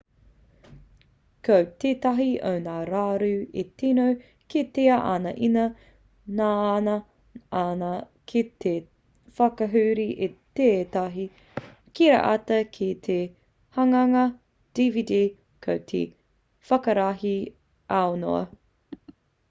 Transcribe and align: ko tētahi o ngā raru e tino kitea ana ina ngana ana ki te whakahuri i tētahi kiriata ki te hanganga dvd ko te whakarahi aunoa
ko 1.47 1.57
tētahi 1.81 2.25
o 2.51 2.53
ngā 2.67 2.77
raru 2.89 3.27
e 3.63 3.65
tino 3.81 4.05
kitea 4.53 4.95
ana 5.09 5.33
ina 5.47 5.65
ngana 6.39 6.95
ana 7.59 7.91
ki 8.33 8.43
te 8.65 8.73
whakahuri 9.41 10.07
i 10.29 10.31
tētahi 10.61 11.27
kiriata 12.01 12.59
ki 12.79 12.89
te 13.09 13.19
hanganga 13.81 14.25
dvd 14.81 15.21
ko 15.69 15.77
te 15.93 16.03
whakarahi 16.73 17.37
aunoa 18.03 18.45